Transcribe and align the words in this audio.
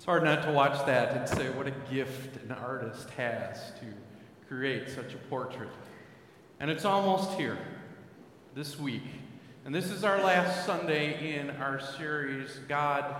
It's 0.00 0.06
hard 0.06 0.24
not 0.24 0.44
to 0.44 0.52
watch 0.52 0.86
that 0.86 1.14
and 1.14 1.28
say 1.28 1.50
what 1.50 1.66
a 1.66 1.74
gift 1.92 2.42
an 2.42 2.52
artist 2.52 3.10
has 3.18 3.70
to 3.80 3.84
create 4.48 4.88
such 4.88 5.12
a 5.12 5.18
portrait. 5.28 5.68
And 6.58 6.70
it's 6.70 6.86
almost 6.86 7.32
here 7.38 7.58
this 8.54 8.78
week. 8.78 9.02
And 9.66 9.74
this 9.74 9.90
is 9.90 10.02
our 10.02 10.22
last 10.22 10.64
Sunday 10.64 11.38
in 11.38 11.50
our 11.50 11.78
series, 11.78 12.60
God 12.66 13.14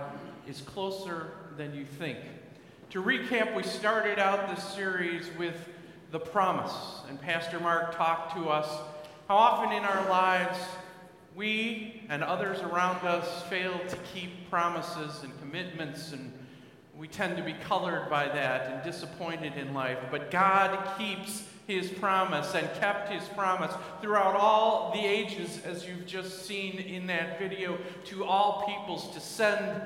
is 0.47 0.61
Closer 0.61 1.27
Than 1.55 1.75
You 1.75 1.85
Think. 1.85 2.17
To 2.89 3.03
recap, 3.03 3.55
we 3.55 3.61
started 3.61 4.17
out 4.17 4.49
this 4.49 4.63
series 4.63 5.29
with 5.37 5.69
the 6.09 6.19
promise, 6.19 6.73
and 7.07 7.21
Pastor 7.21 7.59
Mark 7.59 7.95
talked 7.95 8.35
to 8.35 8.49
us 8.49 8.67
how 9.27 9.35
often 9.35 9.71
in 9.71 9.83
our 9.83 10.09
lives 10.09 10.57
we 11.35 12.01
and 12.09 12.23
others 12.23 12.59
around 12.61 13.05
us 13.05 13.43
fail 13.43 13.79
to 13.87 13.97
keep 14.15 14.49
promises 14.49 15.21
and 15.23 15.39
commitments 15.39 16.11
and 16.11 16.33
we 17.01 17.07
tend 17.07 17.35
to 17.35 17.41
be 17.41 17.53
colored 17.53 18.07
by 18.11 18.27
that 18.27 18.71
and 18.71 18.83
disappointed 18.83 19.57
in 19.57 19.73
life. 19.73 19.97
But 20.11 20.29
God 20.29 20.99
keeps 20.99 21.43
his 21.65 21.89
promise 21.89 22.53
and 22.53 22.71
kept 22.79 23.11
his 23.11 23.27
promise 23.29 23.73
throughout 24.03 24.35
all 24.35 24.91
the 24.93 25.03
ages, 25.03 25.63
as 25.65 25.87
you've 25.87 26.05
just 26.05 26.45
seen 26.45 26.77
in 26.77 27.07
that 27.07 27.39
video, 27.39 27.79
to 28.05 28.23
all 28.23 28.67
peoples 28.67 29.11
to 29.15 29.19
send 29.19 29.81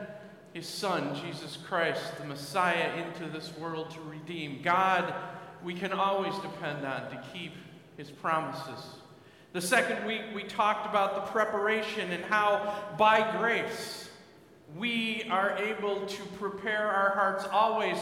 his 0.51 0.67
son, 0.67 1.15
Jesus 1.15 1.57
Christ, 1.65 2.17
the 2.17 2.25
Messiah, 2.25 2.91
into 2.97 3.31
this 3.31 3.57
world 3.57 3.91
to 3.91 4.01
redeem. 4.01 4.59
God, 4.61 5.13
we 5.63 5.73
can 5.73 5.93
always 5.93 6.37
depend 6.39 6.85
on 6.85 7.09
to 7.11 7.23
keep 7.31 7.53
his 7.95 8.11
promises. 8.11 8.97
The 9.53 9.61
second 9.61 10.05
week, 10.05 10.23
we 10.35 10.43
talked 10.43 10.85
about 10.85 11.15
the 11.15 11.31
preparation 11.31 12.11
and 12.11 12.25
how, 12.25 12.75
by 12.97 13.37
grace, 13.37 14.04
we 14.77 15.23
are 15.29 15.57
able 15.57 16.05
to 16.05 16.23
prepare 16.37 16.87
our 16.87 17.11
hearts 17.11 17.45
always 17.51 17.97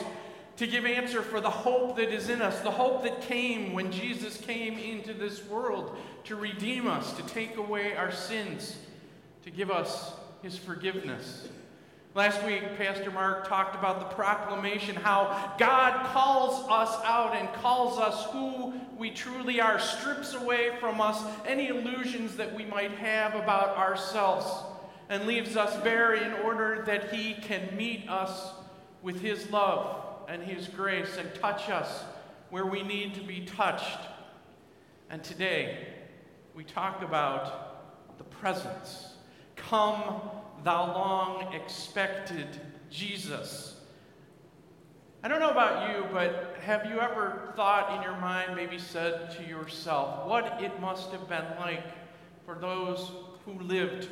to 0.57 0.67
give 0.67 0.85
answer 0.85 1.21
for 1.21 1.41
the 1.41 1.49
hope 1.49 1.95
that 1.95 2.09
is 2.13 2.29
in 2.29 2.41
us, 2.41 2.59
the 2.61 2.71
hope 2.71 3.03
that 3.03 3.21
came 3.21 3.73
when 3.73 3.91
Jesus 3.91 4.37
came 4.37 4.77
into 4.77 5.13
this 5.13 5.43
world 5.47 5.97
to 6.25 6.35
redeem 6.35 6.87
us, 6.87 7.13
to 7.13 7.23
take 7.23 7.57
away 7.57 7.95
our 7.95 8.11
sins, 8.11 8.77
to 9.43 9.51
give 9.51 9.71
us 9.71 10.13
his 10.41 10.57
forgiveness. 10.57 11.47
Last 12.15 12.43
week, 12.45 12.61
Pastor 12.77 13.09
Mark 13.09 13.47
talked 13.47 13.75
about 13.75 13.99
the 13.99 14.15
proclamation, 14.15 14.95
how 14.95 15.55
God 15.57 16.05
calls 16.07 16.63
us 16.69 16.95
out 17.03 17.35
and 17.35 17.51
calls 17.53 17.97
us 17.97 18.25
who 18.31 18.73
we 18.97 19.09
truly 19.09 19.59
are, 19.59 19.79
strips 19.79 20.35
away 20.35 20.71
from 20.79 21.01
us 21.01 21.19
any 21.47 21.69
illusions 21.69 22.35
that 22.35 22.53
we 22.55 22.65
might 22.65 22.91
have 22.91 23.33
about 23.33 23.75
ourselves 23.77 24.45
and 25.09 25.25
leaves 25.27 25.55
us 25.55 25.75
bare 25.83 26.13
in 26.13 26.33
order 26.43 26.83
that 26.85 27.13
He 27.13 27.33
can 27.33 27.75
meet 27.75 28.09
us 28.09 28.51
with 29.01 29.21
His 29.21 29.49
love 29.51 30.03
and 30.27 30.41
His 30.43 30.67
grace 30.67 31.17
and 31.17 31.33
touch 31.35 31.69
us 31.69 32.03
where 32.49 32.65
we 32.65 32.83
need 32.83 33.15
to 33.15 33.21
be 33.21 33.45
touched. 33.45 33.99
And 35.09 35.23
today, 35.23 35.87
we 36.55 36.63
talk 36.63 37.01
about 37.01 38.17
the 38.17 38.23
presence. 38.23 39.13
Come, 39.55 40.21
thou 40.63 40.93
long 40.93 41.53
expected 41.53 42.47
Jesus. 42.89 43.79
I 45.23 45.29
don't 45.29 45.39
know 45.39 45.51
about 45.51 45.95
you, 45.95 46.05
but 46.11 46.57
have 46.61 46.85
you 46.85 46.99
ever 46.99 47.53
thought 47.55 47.95
in 47.95 48.03
your 48.03 48.19
mind, 48.19 48.55
maybe 48.55 48.77
said 48.77 49.31
to 49.37 49.43
yourself, 49.43 50.27
what 50.27 50.61
it 50.61 50.79
must 50.81 51.11
have 51.11 51.29
been 51.29 51.45
like 51.59 51.85
for 52.45 52.55
those 52.55 53.11
who 53.45 53.53
lived 53.59 54.09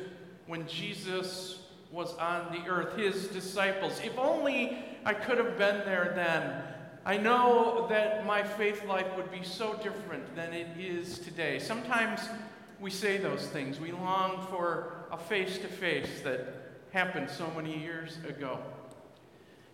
when 0.52 0.68
Jesus 0.68 1.60
was 1.90 2.14
on 2.16 2.52
the 2.52 2.68
earth, 2.68 2.94
his 2.94 3.28
disciples. 3.28 3.98
If 4.04 4.18
only 4.18 4.84
I 5.02 5.14
could 5.14 5.38
have 5.38 5.56
been 5.56 5.78
there 5.86 6.12
then. 6.14 6.62
I 7.06 7.16
know 7.16 7.86
that 7.88 8.26
my 8.26 8.42
faith 8.42 8.84
life 8.84 9.06
would 9.16 9.32
be 9.32 9.42
so 9.42 9.72
different 9.82 10.36
than 10.36 10.52
it 10.52 10.66
is 10.78 11.20
today. 11.20 11.58
Sometimes 11.58 12.20
we 12.82 12.90
say 12.90 13.16
those 13.16 13.46
things. 13.46 13.80
We 13.80 13.92
long 13.92 14.46
for 14.48 15.06
a 15.10 15.16
face 15.16 15.56
to 15.56 15.68
face 15.68 16.20
that 16.22 16.54
happened 16.92 17.30
so 17.30 17.50
many 17.56 17.78
years 17.78 18.18
ago. 18.28 18.58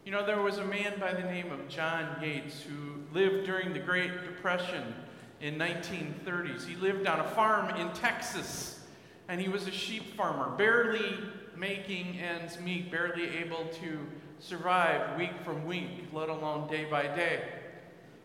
You 0.05 0.12
know, 0.12 0.25
there 0.25 0.43
was 0.43 0.59
a 0.59 0.65
man 0.65 1.00
by 1.00 1.12
the 1.12 1.25
name 1.25 1.50
of 1.50 1.67
John 1.69 2.22
Yates 2.22 2.62
who 2.62 3.03
lived 3.12 3.47
during 3.47 3.72
the 3.72 3.81
Great 3.81 4.12
Depression 4.22 4.94
in 5.41 5.56
1930s. 5.56 6.65
He 6.65 6.77
lived 6.77 7.09
on 7.09 7.19
a 7.19 7.28
farm 7.31 7.75
in 7.75 7.93
Texas 7.94 8.78
and 9.28 9.41
he 9.41 9.49
was 9.49 9.66
a 9.66 9.71
sheep 9.71 10.16
farmer, 10.16 10.56
barely 10.56 11.19
making 11.56 12.19
ends 12.19 12.59
meet, 12.61 12.91
barely 12.91 13.37
able 13.39 13.66
to 13.66 14.06
survive 14.41 15.19
week 15.19 15.33
from 15.44 15.66
week, 15.66 16.09
let 16.12 16.28
alone 16.28 16.69
day 16.69 16.84
by 16.84 17.03
day. 17.03 17.43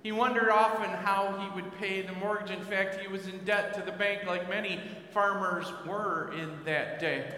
He 0.04 0.12
wondered 0.12 0.50
often 0.50 0.90
how 0.90 1.38
he 1.38 1.56
would 1.56 1.78
pay 1.78 2.02
the 2.02 2.14
mortgage. 2.14 2.52
In 2.52 2.64
fact, 2.66 3.00
he 3.00 3.08
was 3.08 3.28
in 3.28 3.40
debt 3.46 3.74
to 3.76 3.82
the 3.82 3.92
bank 3.92 4.26
like 4.26 4.50
many 4.50 4.80
farmers 5.12 5.72
were 5.88 6.34
in 6.34 6.52
that 6.66 7.00
day, 7.00 7.34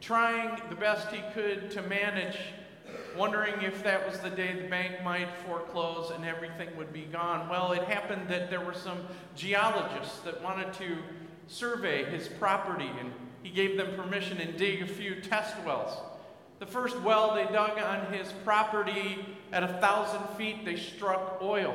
trying 0.00 0.60
the 0.68 0.76
best 0.76 1.08
he 1.08 1.22
could 1.32 1.70
to 1.72 1.82
manage, 1.82 2.38
wondering 3.16 3.62
if 3.62 3.82
that 3.82 4.06
was 4.06 4.18
the 4.20 4.30
day 4.30 4.52
the 4.52 4.68
bank 4.68 5.02
might 5.02 5.28
foreclose 5.46 6.10
and 6.10 6.24
everything 6.24 6.68
would 6.76 6.92
be 6.92 7.04
gone. 7.04 7.48
Well, 7.48 7.72
it 7.72 7.84
happened 7.84 8.28
that 8.28 8.50
there 8.50 8.60
were 8.60 8.74
some 8.74 8.98
geologists 9.34 10.20
that 10.20 10.42
wanted 10.42 10.74
to 10.74 10.98
survey 11.50 12.04
his 12.04 12.28
property, 12.28 12.88
and 12.98 13.12
he 13.42 13.50
gave 13.50 13.76
them 13.76 13.94
permission 13.96 14.38
and 14.38 14.56
dig 14.56 14.82
a 14.82 14.86
few 14.86 15.16
test 15.16 15.54
wells. 15.66 15.98
The 16.60 16.66
first 16.66 16.98
well 17.00 17.34
they 17.34 17.44
dug 17.44 17.78
on 17.78 18.12
his 18.12 18.32
property 18.44 19.26
at 19.52 19.62
a 19.62 19.68
thousand 19.80 20.22
feet, 20.36 20.64
they 20.64 20.76
struck 20.76 21.38
oil. 21.42 21.74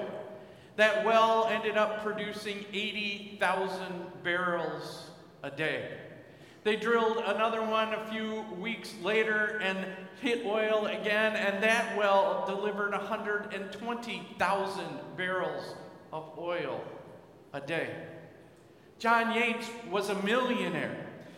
That 0.78 1.06
well 1.06 1.48
ended 1.52 1.78
up 1.78 2.04
producing 2.04 2.66
80,000 2.72 4.24
barrels 4.24 5.10
a 5.44 5.52
day. 5.52 5.90
They 6.64 6.76
drilled 6.76 7.18
another 7.18 7.62
one 7.62 7.94
a 7.94 8.06
few 8.08 8.46
weeks 8.60 8.94
later 9.04 9.60
and 9.62 9.86
hit 10.22 10.46
oil 10.46 10.86
again, 10.86 11.36
and 11.36 11.62
that 11.64 11.98
well 11.98 12.46
delivered 12.48 12.92
120,000 12.92 14.86
barrels 15.18 15.76
of 16.12 16.32
oil 16.38 16.82
a 17.54 17.62
day. 17.62 18.15
John 19.00 19.34
Yates 19.34 19.70
was 19.90 20.10
a 20.10 20.22
millionaire. 20.24 20.96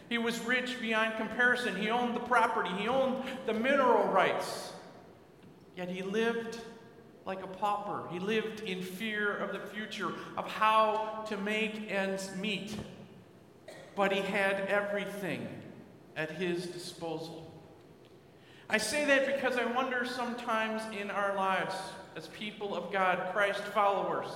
He 0.09 0.17
was 0.17 0.39
rich 0.41 0.79
beyond 0.79 1.17
comparison. 1.17 1.75
He 1.75 1.89
owned 1.89 2.15
the 2.15 2.21
property, 2.21 2.69
he 2.77 2.87
owned 2.87 3.23
the 3.45 3.53
mineral 3.53 4.07
rights. 4.07 4.71
Yet 5.75 5.89
he 5.89 6.01
lived 6.01 6.59
like 7.25 7.43
a 7.43 7.47
pauper. 7.47 8.07
He 8.09 8.19
lived 8.19 8.61
in 8.61 8.81
fear 8.81 9.35
of 9.35 9.51
the 9.51 9.59
future, 9.59 10.13
of 10.37 10.49
how 10.49 11.25
to 11.27 11.37
make 11.37 11.91
ends 11.91 12.31
meet. 12.37 12.75
But 13.95 14.13
he 14.13 14.21
had 14.21 14.61
everything 14.61 15.47
at 16.15 16.31
his 16.31 16.65
disposal. 16.67 17.51
I 18.69 18.77
say 18.77 19.05
that 19.05 19.35
because 19.35 19.57
I 19.57 19.65
wonder 19.65 20.05
sometimes 20.05 20.81
in 20.99 21.11
our 21.11 21.35
lives, 21.35 21.75
as 22.15 22.27
people 22.27 22.75
of 22.75 22.91
God, 22.91 23.31
Christ 23.33 23.61
followers, 23.61 24.27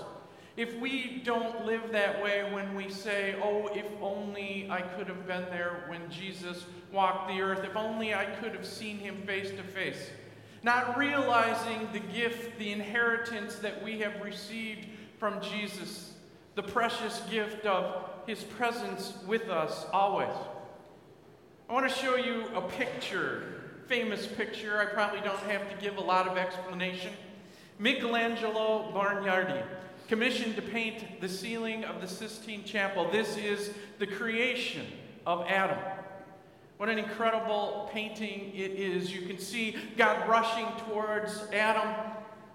if 0.58 0.78
we 0.80 1.22
don't 1.24 1.66
live 1.66 1.92
that 1.92 2.22
way 2.22 2.48
when 2.52 2.76
we 2.76 2.90
say, 2.90 3.36
oh, 3.42 3.68
if 3.74 3.86
only 4.02 4.68
I 4.70 4.82
could 4.82 5.08
have 5.08 5.26
been 5.26 5.46
there 5.46 5.86
when 5.88 6.10
Jesus 6.10 6.66
walked 6.92 7.30
the 7.30 7.42
earth, 7.42 7.64
if 7.64 7.76
only 7.76 8.14
I 8.14 8.26
could 8.26 8.54
have 8.54 8.66
seen 8.66 8.98
him 8.98 9.22
face 9.26 9.50
to 9.52 9.64
face, 9.64 10.10
not 10.62 10.98
realizing 10.98 11.88
the 11.94 12.00
gift, 12.00 12.60
the 12.60 12.72
inheritance 12.72 13.56
that 13.56 13.82
we 13.82 14.00
have 14.00 14.22
received 14.22 14.88
from 15.18 15.42
Jesus, 15.42 16.14
the 16.56 16.64
precious 16.64 17.22
gift 17.32 17.66
of 17.66 18.10
his 18.28 18.44
presence 18.44 19.14
with 19.26 19.50
us 19.50 19.86
always. 19.94 20.36
I 21.70 21.74
want 21.74 21.90
to 21.90 21.96
show 21.96 22.18
you 22.18 22.48
a 22.54 22.62
picture, 22.62 23.62
famous 23.88 24.28
picture. 24.28 24.78
I 24.80 24.86
probably 24.86 25.22
don't 25.22 25.40
have 25.44 25.70
to 25.70 25.76
give 25.82 25.96
a 25.96 26.02
lot 26.02 26.28
of 26.28 26.38
explanation. 26.38 27.14
Michelangelo 27.80 28.92
Buonarroti 28.94 29.64
commissioned 30.12 30.58
to 30.58 30.62
paint 30.62 31.22
the 31.22 31.30
ceiling 31.30 31.86
of 31.86 32.02
the 32.02 32.08
Sistine 32.08 32.66
Chapel. 32.66 33.10
This 33.10 33.38
is 33.38 33.72
the 33.98 34.06
creation 34.06 34.86
of 35.26 35.46
Adam. 35.48 35.78
What 36.76 36.90
an 36.90 37.00
incredible 37.00 37.90
painting 37.94 38.52
it 38.54 38.72
is. 38.72 39.10
You 39.10 39.22
can 39.22 39.40
see 39.40 39.78
God 39.96 40.28
rushing 40.28 40.68
towards 40.86 41.48
Adam. 41.54 41.96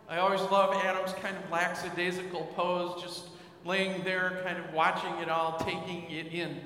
I 0.07 0.19
always 0.19 0.43
love 0.43 0.75
Adam's 0.85 1.15
kind 1.15 1.35
of 1.35 1.51
lackadaisical 1.51 2.53
pose, 2.55 3.03
just 3.03 3.25
laying 3.65 4.05
there, 4.05 4.43
kind 4.45 4.59
of 4.59 4.75
watching 4.75 5.15
it 5.23 5.31
all, 5.31 5.57
taking 5.57 6.11
it 6.11 6.35
in. 6.35 6.61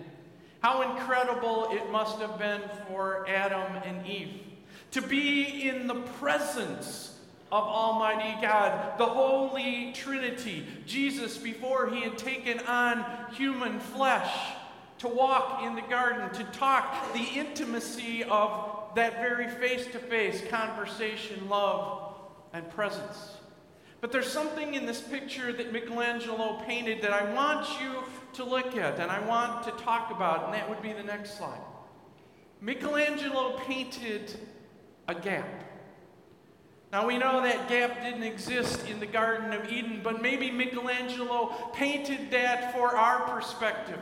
How 0.58 0.82
incredible 0.90 1.68
it 1.70 1.88
must 1.92 2.18
have 2.18 2.36
been 2.36 2.62
for 2.88 3.28
Adam 3.28 3.80
and 3.84 4.04
Eve 4.04 4.40
to 4.90 5.02
be 5.02 5.68
in 5.68 5.86
the 5.86 6.00
presence 6.18 7.19
of 7.52 7.64
Almighty 7.64 8.40
God, 8.40 8.96
the 8.98 9.06
Holy 9.06 9.92
Trinity, 9.92 10.66
Jesus, 10.86 11.36
before 11.36 11.90
he 11.90 12.02
had 12.02 12.16
taken 12.16 12.60
on 12.60 13.04
human 13.32 13.80
flesh, 13.80 14.32
to 14.98 15.08
walk 15.08 15.62
in 15.62 15.74
the 15.74 15.82
garden, 15.82 16.30
to 16.34 16.44
talk, 16.52 17.12
the 17.14 17.26
intimacy 17.34 18.22
of 18.24 18.92
that 18.94 19.14
very 19.14 19.48
face 19.48 19.86
to 19.86 19.98
face 19.98 20.42
conversation, 20.50 21.48
love 21.48 22.14
and 22.52 22.68
presence. 22.70 23.36
But 24.00 24.12
there's 24.12 24.30
something 24.30 24.74
in 24.74 24.86
this 24.86 25.00
picture 25.00 25.52
that 25.52 25.72
Michelangelo 25.72 26.62
painted 26.66 27.02
that 27.02 27.12
I 27.12 27.32
want 27.32 27.66
you 27.80 28.04
to 28.34 28.44
look 28.44 28.76
at 28.76 28.98
and 28.98 29.10
I 29.10 29.20
want 29.26 29.64
to 29.64 29.70
talk 29.82 30.10
about, 30.10 30.44
and 30.44 30.54
that 30.54 30.68
would 30.68 30.82
be 30.82 30.92
the 30.92 31.02
next 31.02 31.36
slide. 31.36 31.60
Michelangelo 32.60 33.58
painted 33.60 34.38
a 35.08 35.14
gap. 35.14 35.69
Now 36.92 37.06
we 37.06 37.18
know 37.18 37.42
that 37.42 37.68
gap 37.68 38.02
didn't 38.02 38.24
exist 38.24 38.86
in 38.88 38.98
the 38.98 39.06
Garden 39.06 39.52
of 39.52 39.70
Eden, 39.70 40.00
but 40.02 40.20
maybe 40.20 40.50
Michelangelo 40.50 41.70
painted 41.72 42.30
that 42.32 42.72
for 42.72 42.96
our 42.96 43.28
perspective. 43.28 44.00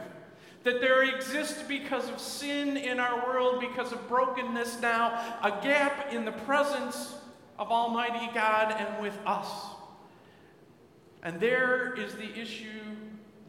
That 0.65 0.81
there 0.81 1.03
exists 1.03 1.63
because 1.63 2.09
of 2.09 2.19
sin 2.19 2.77
in 2.77 2.99
our 2.99 3.27
world, 3.27 3.61
because 3.61 3.93
of 3.93 4.09
brokenness 4.09 4.81
now, 4.81 5.39
a 5.43 5.51
gap 5.63 6.13
in 6.13 6.25
the 6.25 6.33
presence 6.33 7.15
of 7.59 7.71
Almighty 7.71 8.31
God 8.35 8.75
and 8.79 9.03
with 9.03 9.19
us. 9.27 9.49
And 11.23 11.39
there 11.41 11.95
is 11.95 12.15
the 12.15 12.39
issue 12.39 12.97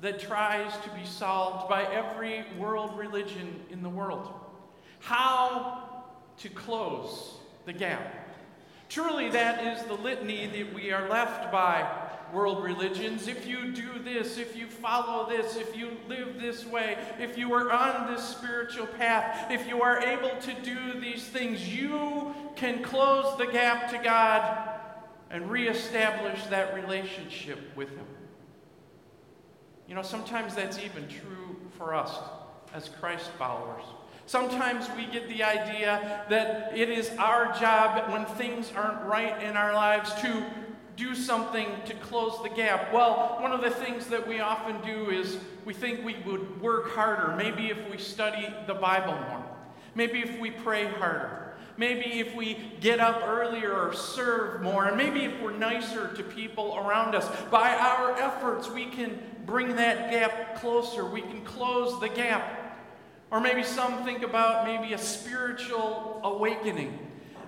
that 0.02 0.20
tries 0.20 0.72
to 0.84 0.90
be 0.92 1.06
solved 1.06 1.70
by 1.70 1.84
every 1.84 2.46
world 2.58 2.98
religion 2.98 3.60
in 3.70 3.84
the 3.84 3.90
world 3.90 4.34
how 5.00 6.04
to 6.38 6.50
close 6.50 7.36
the 7.66 7.74
gap. 7.74 8.29
Truly, 8.90 9.30
that 9.30 9.64
is 9.66 9.86
the 9.86 9.94
litany 9.94 10.48
that 10.48 10.74
we 10.74 10.92
are 10.92 11.08
left 11.08 11.52
by 11.52 11.88
world 12.34 12.64
religions. 12.64 13.28
If 13.28 13.46
you 13.46 13.72
do 13.72 14.00
this, 14.00 14.38
if 14.38 14.56
you 14.56 14.68
follow 14.68 15.30
this, 15.30 15.56
if 15.56 15.78
you 15.78 15.92
live 16.08 16.40
this 16.40 16.66
way, 16.66 16.98
if 17.20 17.38
you 17.38 17.54
are 17.54 17.72
on 17.72 18.12
this 18.12 18.24
spiritual 18.24 18.88
path, 18.88 19.52
if 19.52 19.68
you 19.68 19.84
are 19.84 20.00
able 20.00 20.32
to 20.42 20.54
do 20.64 21.00
these 21.00 21.24
things, 21.24 21.68
you 21.68 22.34
can 22.56 22.84
close 22.84 23.38
the 23.38 23.46
gap 23.46 23.92
to 23.92 24.00
God 24.00 24.70
and 25.30 25.52
reestablish 25.52 26.44
that 26.48 26.74
relationship 26.74 27.60
with 27.76 27.90
Him. 27.90 28.06
You 29.88 29.96
know, 29.96 30.02
sometimes 30.02 30.56
that's 30.56 30.80
even 30.80 31.08
true 31.08 31.58
for 31.78 31.94
us 31.94 32.18
as 32.74 32.90
Christ 32.90 33.30
followers. 33.38 33.84
Sometimes 34.30 34.88
we 34.96 35.08
get 35.08 35.28
the 35.28 35.42
idea 35.42 36.24
that 36.30 36.78
it 36.78 36.88
is 36.88 37.10
our 37.18 37.52
job 37.60 38.12
when 38.12 38.26
things 38.38 38.72
aren't 38.76 39.02
right 39.06 39.42
in 39.42 39.58
our 39.58 39.74
lives 39.74 40.14
to 40.22 40.46
do 40.96 41.16
something 41.16 41.68
to 41.86 41.96
close 41.96 42.40
the 42.44 42.50
gap. 42.50 42.94
Well, 42.94 43.40
one 43.40 43.52
of 43.52 43.62
the 43.62 43.72
things 43.72 44.06
that 44.06 44.28
we 44.28 44.40
often 44.40 44.82
do 44.82 45.10
is 45.10 45.40
we 45.66 45.74
think 45.74 46.06
we 46.06 46.16
would 46.28 46.62
work 46.62 46.92
harder. 46.92 47.36
Maybe 47.38 47.72
if 47.72 47.90
we 47.90 47.98
study 47.98 48.48
the 48.68 48.76
Bible 48.76 49.14
more. 49.14 49.44
Maybe 49.96 50.20
if 50.20 50.40
we 50.40 50.52
pray 50.52 50.86
harder. 50.86 51.56
Maybe 51.78 52.20
if 52.20 52.36
we 52.36 52.60
get 52.82 53.00
up 53.00 53.24
earlier 53.28 53.74
or 53.74 53.96
serve 53.96 54.62
more. 54.62 54.86
And 54.86 54.96
maybe 54.96 55.22
if 55.24 55.42
we're 55.42 55.58
nicer 55.58 56.14
to 56.14 56.22
people 56.22 56.78
around 56.78 57.16
us. 57.16 57.28
By 57.50 57.76
our 57.76 58.12
efforts, 58.12 58.70
we 58.70 58.86
can 58.86 59.20
bring 59.48 59.76
that 59.78 60.12
gap 60.12 60.60
closer. 60.62 61.04
We 61.04 61.22
can 61.22 61.42
close 61.42 62.00
the 62.00 62.10
gap. 62.10 62.59
Or 63.32 63.40
maybe 63.40 63.64
some 63.64 64.04
think 64.04 64.24
about 64.24 64.66
maybe 64.66 64.94
a 64.94 64.98
spiritual 64.98 66.20
awakening, 66.24 66.98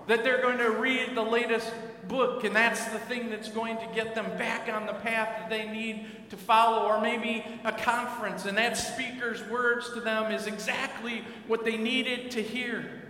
that 0.08 0.24
they're 0.24 0.42
going 0.42 0.60
to 0.60 0.72
read 0.72 1.16
the 1.16 1.22
latest 1.22 1.72
book, 2.08 2.44
and 2.44 2.56
that's 2.56 2.86
the 2.86 3.00
thing 3.00 3.30
that's 3.30 3.50
going 3.50 3.78
to 3.78 3.88
get 3.94 4.14
them 4.14 4.26
back 4.38 4.68
on 4.68 4.86
the 4.86 4.94
path 4.94 5.30
that 5.40 5.50
they 5.50 5.68
need 5.68 6.06
to 6.30 6.38
follow. 6.38 6.88
Or 6.88 7.02
maybe 7.02 7.46
a 7.64 7.72
conference, 7.72 8.46
and 8.46 8.58
that 8.58 8.78
speaker's 8.78 9.44
words 9.50 9.92
to 9.94 10.02
them 10.02 10.32
is 10.32 10.48
exactly 10.48 11.24
what 11.48 11.64
they 11.66 11.78
needed 11.78 12.32
to 12.32 12.44
hear. 12.44 13.02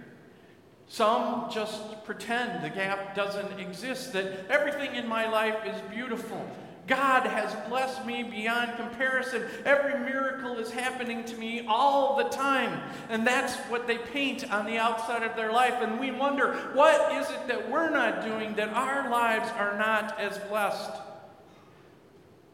Some 0.88 1.50
just 1.50 2.03
pretend 2.03 2.63
the 2.63 2.69
gap 2.69 3.15
doesn't 3.15 3.59
exist, 3.59 4.12
that 4.13 4.45
everything 4.50 4.95
in 4.95 5.07
my 5.07 5.29
life 5.29 5.65
is 5.65 5.79
beautiful, 5.89 6.45
God 6.91 7.25
has 7.25 7.55
blessed 7.69 8.05
me 8.05 8.21
beyond 8.21 8.75
comparison. 8.75 9.43
Every 9.63 9.97
miracle 9.97 10.57
is 10.57 10.69
happening 10.71 11.23
to 11.23 11.38
me 11.38 11.65
all 11.65 12.17
the 12.17 12.25
time. 12.25 12.81
And 13.07 13.25
that's 13.25 13.55
what 13.69 13.88
they 13.88 13.97
paint 13.97 14.51
on 14.51 14.65
the 14.65 14.77
outside 14.77 15.23
of 15.23 15.38
their 15.38 15.53
life. 15.53 15.75
And 15.79 16.01
we 16.01 16.11
wonder, 16.11 16.53
what 16.73 17.13
is 17.13 17.29
it 17.29 17.47
that 17.47 17.71
we're 17.71 17.89
not 17.89 18.25
doing 18.25 18.55
that 18.55 18.73
our 18.73 19.09
lives 19.09 19.49
are 19.51 19.77
not 19.77 20.19
as 20.19 20.38
blessed? 20.49 20.91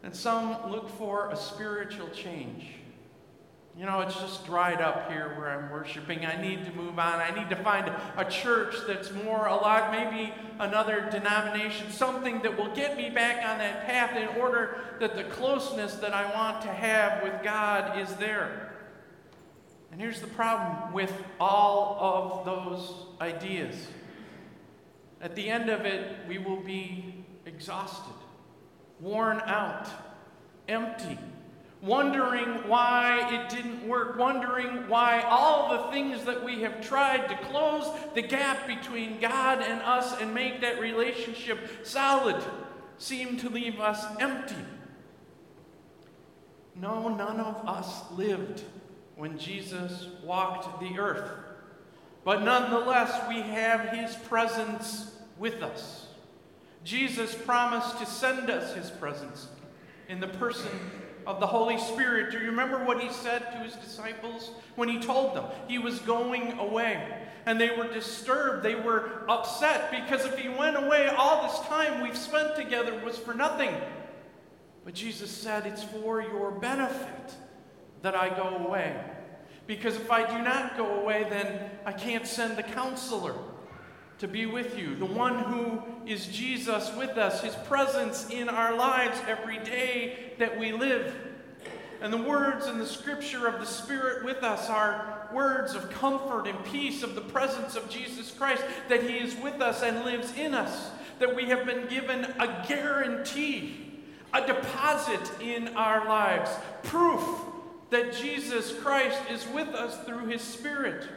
And 0.04 0.16
some 0.16 0.70
look 0.70 0.88
for 1.00 1.32
a 1.32 1.36
spiritual 1.36 2.10
change. 2.10 2.68
You 3.78 3.86
know, 3.86 4.02
it's 4.02 4.20
just 4.20 4.44
dried 4.46 4.82
up 4.82 5.12
here 5.12 5.36
where 5.38 5.52
I'm 5.52 5.70
worshiping. 5.70 6.26
I 6.26 6.42
need 6.42 6.66
to 6.66 6.72
move 6.72 6.98
on. 6.98 7.20
I 7.20 7.30
need 7.38 7.50
to 7.52 7.56
find 7.58 7.92
a 8.18 8.26
church 8.26 8.74
that's 8.88 9.12
more 9.12 9.46
alive, 9.46 9.92
maybe 9.92 10.34
another 10.60 11.08
denomination, 11.12 11.92
something 11.92 12.42
that 12.42 12.58
will 12.58 12.74
get 12.74 12.98
me 12.98 13.12
back 13.12 13.38
on 13.48 13.60
that 13.60 13.86
path 13.86 14.18
in 14.18 14.40
order 14.42 14.80
that 15.00 15.16
the 15.16 15.26
closeness 15.26 15.94
that 15.96 16.12
I 16.12 16.34
want 16.34 16.64
to 16.64 16.70
have 16.70 17.22
with 17.22 17.44
God 17.44 18.00
is 18.00 18.16
there. 18.16 18.74
And 19.92 20.02
here's 20.02 20.22
the 20.22 20.28
problem 20.28 20.92
with 20.92 21.14
all 21.40 22.00
of 22.00 22.46
those 22.46 22.94
ideas 23.22 23.76
at 25.22 25.36
the 25.36 25.50
end 25.50 25.70
of 25.70 25.82
it, 25.82 26.16
we 26.28 26.38
will 26.38 26.62
be 26.62 27.26
exhausted, 27.46 28.14
worn 29.00 29.42
out, 29.46 29.88
empty 30.68 31.18
wondering 31.88 32.68
why 32.68 33.28
it 33.34 33.50
didn't 33.50 33.88
work, 33.88 34.18
wondering 34.18 34.88
why 34.88 35.22
all 35.22 35.70
the 35.70 35.92
things 35.92 36.26
that 36.26 36.44
we 36.44 36.62
have 36.62 36.82
tried 36.82 37.28
to 37.30 37.38
close 37.48 37.90
the 38.14 38.22
gap 38.22 38.68
between 38.68 39.20
God 39.20 39.62
and 39.62 39.82
us 39.82 40.20
and 40.22 40.34
make 40.34 40.62
that 40.62 40.80
relationship 40.80 41.58
solid 41.84 42.36
seem 42.98 43.38
to 43.38 43.50
leave 43.50 43.80
us 43.80 44.06
empty. 44.20 44.56
No, 46.76 47.08
none 47.08 47.40
of 47.40 47.68
us 47.68 48.04
lived 48.12 48.64
when 49.16 49.40
Jesus 49.40 50.08
walked 50.24 50.80
the 50.80 51.00
earth. 51.00 51.32
But 52.24 52.44
nonetheless, 52.44 53.28
we 53.28 53.40
have 53.40 53.90
his 53.90 54.16
presence 54.28 55.16
with 55.40 55.64
us. 55.64 56.08
Jesus 56.84 57.34
promised 57.34 57.98
to 58.00 58.06
send 58.06 58.50
us 58.50 58.76
his 58.76 58.92
presence 58.92 59.48
in 60.08 60.20
the 60.20 60.28
person 60.28 60.70
of 61.28 61.42
the 61.42 61.46
Holy 61.46 61.78
Spirit. 61.78 62.32
Do 62.32 62.40
you 62.40 62.46
remember 62.46 62.84
what 62.84 63.02
he 63.02 63.12
said 63.12 63.52
to 63.52 63.58
his 63.58 63.74
disciples 63.74 64.52
when 64.76 64.88
he 64.88 65.00
told 65.00 65.36
them 65.36 65.44
he 65.68 65.78
was 65.78 66.00
going 66.00 66.58
away? 66.58 67.22
And 67.46 67.60
they 67.60 67.70
were 67.70 67.88
disturbed. 67.88 68.64
They 68.64 68.76
were 68.76 69.24
upset 69.30 69.92
because 69.92 70.26
if 70.26 70.40
he 70.40 70.48
went 70.48 70.78
away, 70.78 71.08
all 71.08 71.44
this 71.44 71.60
time 71.68 72.02
we've 72.02 72.18
spent 72.18 72.56
together 72.56 72.98
was 73.04 73.18
for 73.18 73.34
nothing. 73.34 73.76
But 74.86 74.94
Jesus 74.94 75.30
said, 75.30 75.66
It's 75.66 75.84
for 75.84 76.22
your 76.22 76.52
benefit 76.52 77.36
that 78.04 78.16
I 78.16 78.30
go 78.30 78.66
away. 78.66 78.96
Because 79.66 79.98
if 79.98 80.10
I 80.10 80.26
do 80.26 80.42
not 80.42 80.78
go 80.78 81.02
away, 81.02 81.26
then 81.30 81.70
I 81.86 81.92
can't 81.92 82.26
send 82.26 82.58
the 82.58 82.64
counselor 82.64 83.36
to 84.20 84.28
be 84.28 84.46
with 84.46 84.78
you, 84.78 84.96
the 84.96 85.06
one 85.06 85.40
who 85.40 85.82
is 86.06 86.26
Jesus 86.28 86.92
with 86.96 87.18
us, 87.18 87.44
his 87.44 87.56
presence 87.68 88.30
in 88.30 88.50
our 88.50 88.76
lives 88.76 89.20
every 89.28 89.60
day 89.60 90.34
that 90.40 90.58
we 90.58 90.72
live. 90.72 91.14
And 92.02 92.12
the 92.12 92.18
words 92.18 92.68
in 92.68 92.78
the 92.78 92.86
scripture 92.86 93.48
of 93.48 93.60
the 93.60 93.66
Spirit 93.66 94.24
with 94.24 94.44
us 94.44 94.70
are 94.70 95.30
words 95.34 95.74
of 95.74 95.90
comfort 95.90 96.48
and 96.48 96.64
peace 96.66 97.04
of 97.04 97.16
the 97.16 97.22
presence 97.22 97.76
of 97.76 97.90
Jesus 97.90 98.32
Christ, 98.32 98.64
that 98.90 99.04
he 99.04 99.18
is 99.18 99.36
with 99.36 99.62
us 99.62 99.82
and 99.84 100.06
lives 100.06 100.34
in 100.38 100.54
us, 100.54 100.92
that 101.20 101.36
we 101.36 101.46
have 101.46 101.66
been 101.66 101.88
given 101.88 102.26
a 102.40 102.66
guarantee, 102.68 104.04
a 104.34 104.46
deposit 104.46 105.32
in 105.42 105.70
our 105.70 106.08
lives, 106.08 106.52
proof 106.84 107.24
that 107.90 108.14
Jesus 108.14 108.74
Christ 108.80 109.20
is 109.32 109.48
with 109.48 109.70
us 109.70 110.04
through 110.06 110.28
his 110.28 110.42
Spirit. 110.42 111.08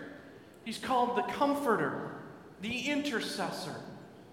He's 0.64 0.78
called 0.78 1.16
the 1.16 1.22
Comforter 1.22 2.19
the 2.60 2.88
intercessor, 2.88 3.74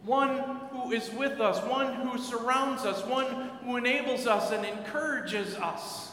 one 0.04 0.38
who 0.72 0.92
is 0.92 1.10
with 1.12 1.40
us, 1.40 1.64
one 1.70 1.94
who 1.94 2.18
surrounds 2.18 2.84
us, 2.84 3.06
one 3.06 3.50
who 3.64 3.78
enables 3.78 4.28
us 4.28 4.52
and 4.52 4.66
encourages 4.66 5.56
us, 5.56 6.12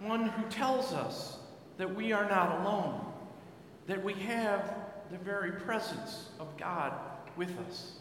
one 0.00 0.28
who 0.28 0.48
tells 0.48 0.92
us 0.92 1.38
that 1.78 1.94
we 1.94 2.12
are 2.12 2.28
not 2.28 2.60
alone, 2.60 3.00
that 3.86 4.02
we 4.02 4.14
have 4.14 4.74
the 5.10 5.18
very 5.18 5.52
presence 5.52 6.28
of 6.38 6.56
God 6.56 6.92
with 7.36 7.58
us. 7.68 7.92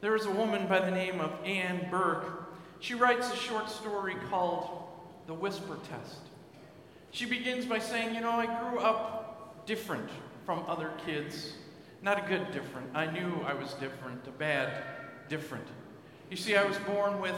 There 0.00 0.14
is 0.14 0.26
a 0.26 0.30
woman 0.30 0.66
by 0.66 0.80
the 0.80 0.90
name 0.90 1.20
of 1.20 1.32
Anne 1.44 1.88
Burke. 1.90 2.52
She 2.80 2.94
writes 2.94 3.32
a 3.32 3.36
short 3.36 3.68
story 3.70 4.14
called 4.28 4.84
The 5.26 5.34
Whisper 5.34 5.78
Test. 5.88 6.18
She 7.10 7.24
begins 7.24 7.64
by 7.64 7.78
saying, 7.78 8.14
You 8.14 8.20
know, 8.20 8.32
I 8.32 8.46
grew 8.46 8.78
up 8.78 9.64
different 9.66 10.08
from 10.46 10.64
other 10.66 10.92
kids. 11.04 11.52
Not 12.00 12.24
a 12.24 12.28
good 12.28 12.50
different. 12.52 12.88
I 12.94 13.06
knew 13.10 13.42
I 13.44 13.52
was 13.52 13.74
different, 13.74 14.26
a 14.26 14.30
bad 14.30 14.82
different. 15.28 15.66
You 16.30 16.36
see, 16.38 16.56
I 16.56 16.64
was 16.64 16.78
born 16.78 17.20
with 17.20 17.34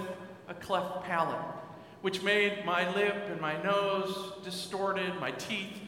a 0.46 0.54
cleft 0.54 1.02
palate, 1.04 1.40
which 2.02 2.22
made 2.22 2.64
my 2.64 2.94
lip 2.94 3.16
and 3.30 3.40
my 3.40 3.60
nose 3.62 4.34
distorted, 4.44 5.18
my 5.18 5.32
teeth 5.32 5.80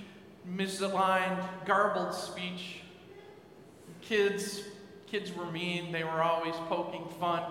misaligned, 0.49 1.47
garbled 1.67 2.15
speech. 2.15 2.81
Kids 4.01 4.63
Kids 5.11 5.35
were 5.35 5.47
mean, 5.47 5.91
they 5.91 6.05
were 6.05 6.23
always 6.23 6.55
poking 6.69 7.05
fun. 7.19 7.43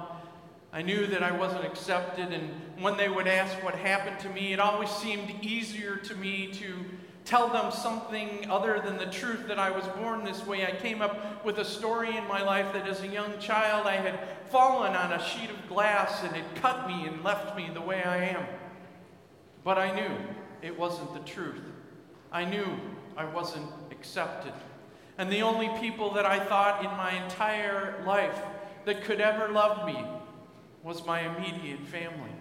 I 0.71 0.81
knew 0.81 1.07
that 1.07 1.21
I 1.21 1.31
wasn't 1.31 1.65
accepted, 1.65 2.31
and 2.31 2.49
when 2.81 2.95
they 2.95 3.09
would 3.09 3.27
ask 3.27 3.61
what 3.61 3.75
happened 3.75 4.17
to 4.21 4.29
me, 4.29 4.53
it 4.53 4.61
always 4.61 4.89
seemed 4.89 5.43
easier 5.43 5.97
to 5.97 6.15
me 6.15 6.47
to 6.53 6.85
tell 7.29 7.47
them 7.47 7.71
something 7.71 8.49
other 8.49 8.81
than 8.83 8.97
the 8.97 9.05
truth 9.05 9.47
that 9.47 9.59
I 9.59 9.69
was 9.69 9.85
born 9.99 10.23
this 10.23 10.43
way. 10.47 10.65
I 10.65 10.71
came 10.71 10.99
up 10.99 11.45
with 11.45 11.59
a 11.59 11.63
story 11.63 12.17
in 12.17 12.27
my 12.27 12.41
life 12.41 12.73
that 12.73 12.87
as 12.87 13.03
a 13.03 13.07
young 13.07 13.37
child 13.37 13.85
I 13.85 13.97
had 13.97 14.19
fallen 14.49 14.95
on 14.95 15.13
a 15.13 15.23
sheet 15.23 15.51
of 15.51 15.69
glass 15.69 16.23
and 16.23 16.35
it 16.35 16.43
cut 16.55 16.87
me 16.87 17.05
and 17.05 17.23
left 17.23 17.55
me 17.55 17.69
the 17.71 17.81
way 17.81 18.01
I 18.01 18.29
am. 18.29 18.43
But 19.63 19.77
I 19.77 19.91
knew 19.95 20.09
it 20.63 20.79
wasn't 20.79 21.13
the 21.13 21.19
truth. 21.19 21.61
I 22.31 22.45
knew 22.45 22.65
I 23.15 23.25
wasn't 23.25 23.69
accepted. 23.91 24.53
And 25.19 25.31
the 25.31 25.43
only 25.43 25.69
people 25.79 26.11
that 26.13 26.25
I 26.25 26.39
thought 26.39 26.83
in 26.83 26.89
my 26.97 27.23
entire 27.23 28.01
life 28.07 28.41
that 28.85 29.03
could 29.03 29.21
ever 29.21 29.49
love 29.49 29.85
me 29.85 30.03
was 30.81 31.05
my 31.05 31.19
immediate 31.19 31.85
family. 31.85 32.33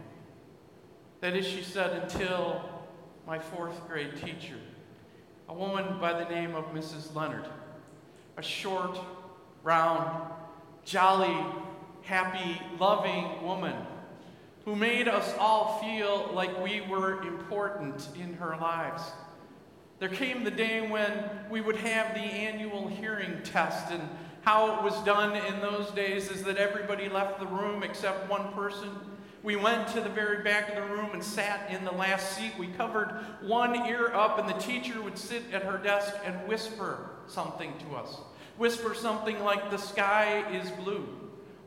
That 1.21 1.37
is, 1.37 1.47
she 1.47 1.63
said, 1.63 1.93
until 2.05 2.65
my 3.27 3.39
fourth 3.39 3.87
grade 3.87 4.17
teacher, 4.17 4.57
a 5.49 5.55
woman 5.55 5.99
by 5.99 6.13
the 6.13 6.29
name 6.29 6.55
of 6.55 6.65
Mrs. 6.75 7.15
Leonard, 7.15 7.47
a 8.37 8.43
short, 8.43 8.99
round, 9.63 10.31
jolly, 10.85 11.37
happy, 12.03 12.61
loving 12.79 13.43
woman 13.43 13.75
who 14.65 14.77
made 14.77 15.09
us 15.09 15.35
all 15.39 15.79
feel 15.81 16.31
like 16.35 16.63
we 16.63 16.83
were 16.83 17.23
important 17.23 18.09
in 18.21 18.35
her 18.35 18.57
lives. 18.61 19.03
There 19.99 20.09
came 20.11 20.45
the 20.45 20.51
day 20.51 20.87
when 20.87 21.11
we 21.51 21.61
would 21.61 21.77
have 21.77 22.15
the 22.15 22.21
annual 22.21 22.87
hearing 22.87 23.41
test, 23.43 23.91
and 23.91 24.03
how 24.43 24.77
it 24.77 24.83
was 24.83 24.95
done 25.05 25.37
in 25.37 25.61
those 25.61 25.91
days 25.91 26.31
is 26.31 26.43
that 26.45 26.57
everybody 26.57 27.09
left 27.09 27.41
the 27.41 27.47
room 27.47 27.83
except 27.83 28.29
one 28.31 28.53
person. 28.53 28.91
We 29.43 29.57
went 29.57 29.89
to 29.89 30.01
the 30.01 30.09
very 30.09 30.43
back 30.43 30.69
of 30.69 30.75
the 30.77 30.95
room 30.95 31.11
and 31.13 31.23
sat 31.23 31.71
in 31.71 31.85
the 31.85 31.93
last 31.93 32.37
seat. 32.37 32.53
We 32.59 32.69
covered 32.69 33.09
one 33.41 33.87
ear 33.87 34.13
up, 34.13 34.39
and 34.39 34.49
the 34.49 34.61
teacher 34.61 35.01
would 35.01 35.17
sit 35.17 35.43
at 35.53 35.63
her 35.63 35.79
desk 35.79 36.15
and 36.25 36.49
whisper 36.49 37.11
something 37.27 37.73
to 37.79 37.97
us. 37.97 38.17
Whisper 38.57 38.95
something 38.95 39.43
like, 39.45 39.71
The 39.71 39.79
sky 39.79 40.45
is 40.53 40.71
blue, 40.73 41.07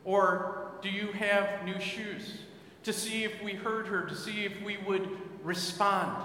or 0.04 0.72
Do 0.82 0.90
you 0.90 1.12
have 1.12 1.64
new 1.64 1.80
shoes? 1.80 2.38
To 2.84 2.92
see 2.92 3.24
if 3.24 3.42
we 3.42 3.52
heard 3.52 3.86
her, 3.86 4.04
to 4.06 4.14
see 4.14 4.44
if 4.44 4.60
we 4.62 4.76
would 4.76 5.08
respond. 5.44 6.16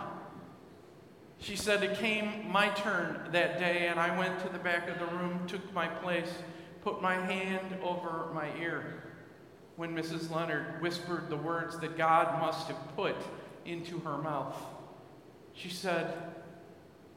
She 1.39 1.55
said, 1.55 1.83
It 1.83 1.97
came 1.97 2.49
my 2.49 2.69
turn 2.69 3.29
that 3.31 3.59
day, 3.59 3.87
and 3.87 3.99
I 3.99 4.17
went 4.17 4.39
to 4.39 4.49
the 4.49 4.59
back 4.59 4.89
of 4.89 4.99
the 4.99 5.05
room, 5.17 5.47
took 5.47 5.73
my 5.73 5.87
place, 5.87 6.31
put 6.83 7.01
my 7.01 7.15
hand 7.15 7.77
over 7.83 8.29
my 8.33 8.49
ear 8.59 9.03
when 9.75 9.95
Mrs. 9.95 10.33
Leonard 10.33 10.81
whispered 10.81 11.29
the 11.29 11.37
words 11.37 11.79
that 11.79 11.97
God 11.97 12.41
must 12.41 12.67
have 12.67 12.95
put 12.95 13.15
into 13.65 13.99
her 13.99 14.17
mouth. 14.17 14.55
She 15.53 15.69
said, 15.69 16.13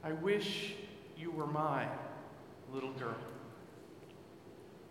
I 0.04 0.12
wish 0.12 0.74
you 1.16 1.30
were 1.30 1.46
my 1.46 1.86
little 2.72 2.92
girl 2.92 3.16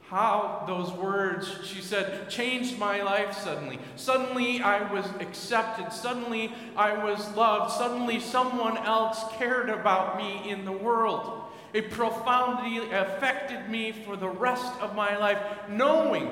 how 0.10 0.64
those 0.66 0.92
words, 0.92 1.54
she 1.64 1.82
said, 1.82 2.28
changed 2.32 2.80
my 2.80 3.04
life 3.04 3.32
suddenly. 3.38 3.78
Suddenly 3.96 4.60
I 4.60 4.92
was 4.92 5.06
accepted. 5.20 5.94
Suddenly 5.94 6.52
I 6.76 7.04
was 7.04 7.36
loved. 7.36 7.74
Suddenly 7.74 8.20
someone 8.20 8.76
else 8.78 9.24
cared 9.38 9.70
about 9.70 10.18
me 10.18 10.50
in 10.50 10.66
the 10.66 10.72
world. 10.72 11.44
It 11.74 11.92
profoundly 11.92 12.92
affected 12.92 13.70
me 13.70 13.92
for 13.92 14.18
the 14.18 14.30
rest 14.30 14.74
of 14.82 14.96
my 14.96 15.16
life, 15.16 15.38
knowing 15.70 16.32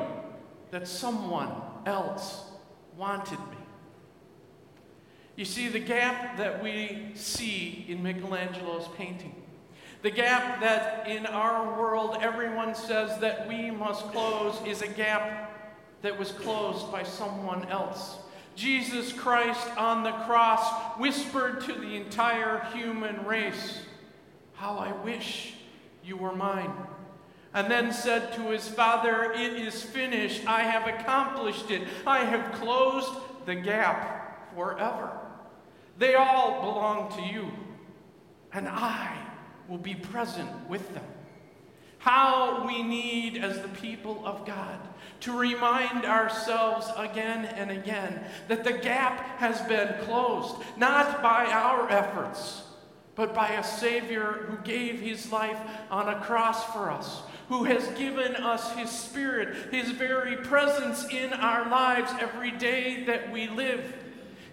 that 0.72 0.88
someone 0.88 1.52
else 1.86 2.46
wanted 2.98 3.38
me. 3.38 3.58
You 5.36 5.46
see, 5.46 5.68
the 5.68 5.80
gap 5.80 6.38
that 6.38 6.64
we 6.64 7.12
see 7.14 7.86
in 7.88 8.02
Michelangelo's 8.02 8.88
painting 8.98 9.36
the 10.02 10.12
gap 10.12 10.62
that 10.62 11.08
in 11.08 11.26
our 11.26 11.80
world 11.80 12.18
everyone 12.22 12.76
says 12.76 13.20
that 13.20 13.48
we 13.48 13.72
must 13.72 14.06
close 14.12 14.60
is 14.66 14.82
a 14.82 14.88
gap 14.88 15.48
that 16.02 16.18
was 16.18 16.32
closed 16.32 16.92
by 16.92 17.04
someone 17.04 17.66
else. 17.70 18.18
Jesus 18.56 19.14
Christ 19.14 19.68
on 19.78 20.04
the 20.04 20.12
cross 20.12 20.98
whispered 20.98 21.62
to 21.62 21.74
the 21.74 21.96
entire 21.96 22.66
human 22.74 23.26
race, 23.26 23.82
How 24.54 24.78
I 24.78 24.92
wish 25.04 25.54
you 26.04 26.18
were 26.18 26.36
mine. 26.36 26.74
And 27.54 27.72
then 27.72 27.92
said 27.92 28.34
to 28.34 28.50
his 28.50 28.68
Father, 28.68 29.32
It 29.34 29.54
is 29.54 29.84
finished. 29.84 30.48
I 30.48 30.62
have 30.62 30.88
accomplished 30.88 31.72
it. 31.72 31.88
I 32.06 32.20
have 32.20 32.54
closed 32.54 33.12
the 33.46 33.56
gap 33.56 34.54
forever. 34.56 35.12
They 35.98 36.16
all 36.16 36.62
belong 36.62 37.16
to 37.18 37.22
you. 37.22 37.52
And 38.54 38.68
I 38.68 39.27
will 39.68 39.78
be 39.78 39.96
present 39.96 40.50
with 40.70 40.94
them. 40.94 41.04
How 42.00 42.66
we 42.66 42.84
need, 42.84 43.38
as 43.38 43.60
the 43.62 43.68
people 43.70 44.22
of 44.26 44.46
God, 44.46 44.80
to 45.22 45.38
remind 45.38 46.06
ourselves 46.06 46.90
again 46.96 47.46
and 47.46 47.72
again 47.72 48.24
that 48.48 48.64
the 48.64 48.74
gap 48.74 49.40
has 49.40 49.60
been 49.62 49.94
closed, 50.06 50.56
not 50.78 51.22
by 51.22 51.46
our 51.46 51.90
efforts, 51.90 52.64
but 53.16 53.34
by 53.34 53.50
a 53.50 53.64
Savior 53.64 54.46
who 54.48 54.58
gave 54.58 55.02
his 55.02 55.32
life 55.32 55.60
on 55.90 56.08
a 56.08 56.22
cross 56.22 56.64
for 56.66 56.92
us, 56.92 57.22
who 57.50 57.64
has 57.64 57.88
given 57.98 58.36
us 58.36 58.72
his 58.76 58.92
Spirit, 58.92 59.74
his 59.74 59.90
very 59.92 60.38
presence 60.38 61.06
in 61.10 61.34
our 61.34 61.68
lives 61.68 62.12
every 62.20 62.52
day 62.52 63.04
that 63.06 63.32
we 63.32 63.48
live. 63.48 63.94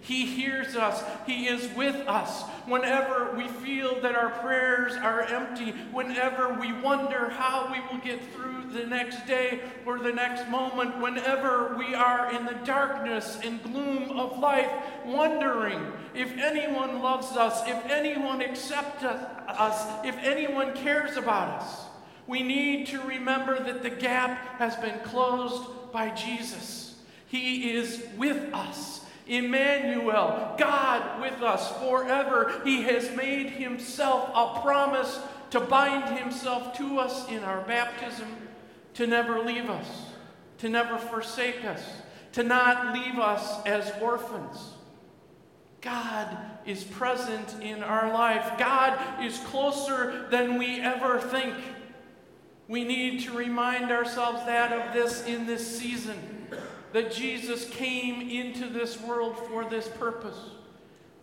He 0.05 0.27
hears 0.27 0.75
us. 0.75 1.03
He 1.25 1.47
is 1.47 1.67
with 1.75 1.95
us. 2.07 2.43
Whenever 2.67 3.33
we 3.35 3.47
feel 3.47 3.99
that 4.01 4.13
our 4.13 4.29
prayers 4.29 4.93
are 4.93 5.23
empty, 5.23 5.71
whenever 5.91 6.53
we 6.53 6.71
wonder 6.73 7.29
how 7.29 7.71
we 7.71 7.79
will 7.89 8.03
get 8.03 8.21
through 8.31 8.65
the 8.71 8.85
next 8.85 9.25
day 9.25 9.61
or 9.83 9.97
the 9.97 10.13
next 10.13 10.47
moment, 10.47 10.99
whenever 10.99 11.75
we 11.75 11.95
are 11.95 12.31
in 12.31 12.45
the 12.45 12.53
darkness 12.65 13.39
and 13.43 13.63
gloom 13.63 14.11
of 14.11 14.37
life, 14.37 14.69
wondering 15.05 15.91
if 16.13 16.31
anyone 16.37 17.01
loves 17.01 17.31
us, 17.35 17.67
if 17.67 17.83
anyone 17.89 18.43
accepts 18.43 19.03
us, 19.03 20.05
if 20.05 20.15
anyone 20.19 20.73
cares 20.73 21.17
about 21.17 21.61
us, 21.61 21.85
we 22.27 22.43
need 22.43 22.85
to 22.87 23.01
remember 23.01 23.59
that 23.59 23.81
the 23.81 23.89
gap 23.89 24.59
has 24.59 24.75
been 24.75 24.99
closed 24.99 25.63
by 25.91 26.11
Jesus. 26.11 26.95
He 27.25 27.71
is 27.71 28.03
with 28.17 28.53
us. 28.53 29.04
Emmanuel, 29.27 30.55
God 30.57 31.21
with 31.21 31.41
us 31.41 31.71
forever. 31.79 32.61
He 32.63 32.83
has 32.83 33.15
made 33.15 33.49
himself 33.49 34.29
a 34.33 34.61
promise 34.61 35.19
to 35.51 35.59
bind 35.59 36.17
himself 36.17 36.77
to 36.77 36.99
us 36.99 37.27
in 37.29 37.43
our 37.43 37.61
baptism, 37.61 38.27
to 38.95 39.07
never 39.07 39.39
leave 39.39 39.69
us, 39.69 39.87
to 40.59 40.69
never 40.69 40.97
forsake 40.97 41.63
us, 41.65 41.83
to 42.33 42.43
not 42.43 42.93
leave 42.93 43.17
us 43.17 43.63
as 43.65 43.91
orphans. 44.01 44.73
God 45.81 46.37
is 46.65 46.83
present 46.83 47.61
in 47.61 47.83
our 47.83 48.11
life. 48.11 48.57
God 48.57 49.23
is 49.23 49.37
closer 49.39 50.27
than 50.29 50.57
we 50.57 50.79
ever 50.81 51.19
think. 51.19 51.53
We 52.67 52.83
need 52.83 53.21
to 53.21 53.31
remind 53.31 53.91
ourselves 53.91 54.45
that 54.45 54.73
of 54.73 54.93
this 54.93 55.25
in 55.25 55.45
this 55.45 55.79
season 55.79 56.44
that 56.95 57.11
Jesus 57.11 57.69
came 57.71 58.29
into 58.29 58.69
this 58.69 59.01
world 59.01 59.37
for 59.49 59.65
this 59.65 59.85
purpose, 59.85 60.37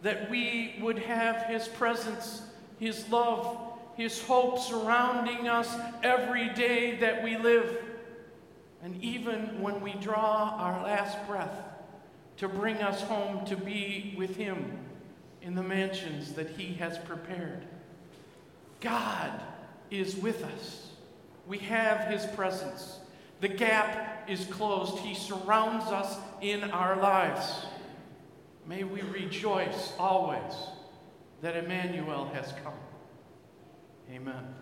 that 0.03 0.31
we 0.31 0.75
would 0.83 0.99
have 0.99 1.47
His 1.47 1.67
presence, 1.67 2.43
His 2.79 3.09
love, 3.09 3.57
His 3.97 4.21
hope 4.23 4.59
surrounding 4.59 5.49
us 5.49 5.75
every 6.03 6.51
day 6.51 6.97
that 6.97 7.23
we 7.23 7.39
live, 7.39 7.75
and 8.83 9.03
even 9.03 9.63
when 9.63 9.81
we 9.81 9.95
draw 9.95 10.55
our 10.59 10.85
last 10.85 11.17
breath, 11.27 11.65
to 12.37 12.49
bring 12.49 12.77
us 12.83 13.01
home 13.01 13.43
to 13.47 13.57
be 13.57 14.15
with 14.19 14.37
Him 14.37 14.79
in 15.41 15.55
the 15.55 15.63
mansions 15.63 16.35
that 16.35 16.51
He 16.51 16.75
has 16.75 16.99
prepared. 16.99 17.65
God 18.81 19.41
is 19.91 20.17
with 20.17 20.45
us. 20.45 20.89
We 21.47 21.57
have 21.61 22.09
His 22.09 22.27
presence. 22.27 22.99
The 23.43 23.49
gap 23.49 24.31
is 24.31 24.45
closed. 24.45 24.99
He 24.99 25.17
surrounds 25.17 25.87
us 25.87 26.17
in 26.41 26.63
our 26.63 26.95
lives. 27.03 27.67
May 28.69 28.85
we 28.85 29.03
rejoice 29.03 29.93
always 29.99 30.55
that 31.41 31.57
Emmanuel 31.57 32.31
has 32.33 32.55
come. 32.63 32.79
Amen. 34.13 34.62